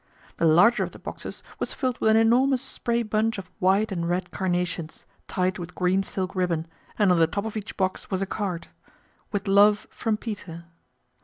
The 0.37 0.45
larger 0.47 0.83
of 0.83 0.93
the 0.93 0.97
boxes 0.97 1.43
was 1.59 1.73
filled 1.75 1.99
with 2.01 2.09
an 2.09 2.17
enormous 2.17 2.63
spray 2.63 3.03
bunch 3.03 3.37
of 3.37 3.51
white 3.59 3.91
and 3.91 4.09
red 4.09 4.31
carna 4.31 4.65
tions, 4.65 5.05
tied 5.27 5.59
with 5.59 5.75
green 5.75 6.01
silk 6.01 6.33
ribbon, 6.33 6.65
and 6.97 7.11
on 7.11 7.19
the 7.19 7.27
top 7.27 7.45
of 7.45 7.55
each 7.55 7.77
box 7.77 8.09
was 8.09 8.19
a 8.23 8.25
card," 8.25 8.69
With 9.31 9.47
love 9.47 9.85
from 9.91 10.17
Peter." 10.17 10.65